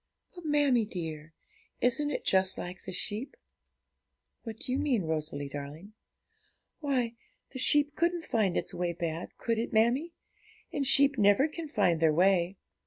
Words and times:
'But, 0.33 0.45
mammie 0.45 0.85
dear, 0.87 1.35
isn't 1.79 2.09
it 2.09 2.25
just 2.25 2.57
like 2.57 2.85
the 2.85 2.91
sheep?' 2.91 3.37
'What 4.41 4.57
do 4.57 4.71
you 4.71 4.79
mean, 4.79 5.03
Rosalie 5.03 5.47
darling?' 5.47 5.93
'Why, 6.79 7.13
the 7.51 7.59
sheep 7.59 7.95
couldn't 7.95 8.23
find 8.23 8.57
its 8.57 8.73
way 8.73 8.93
back, 8.93 9.37
could 9.37 9.59
it, 9.59 9.71
mammie? 9.71 10.13
sheep 10.81 11.19
never 11.19 11.47
can 11.47 11.67
find 11.67 11.99
their 11.99 12.15
way. 12.15 12.57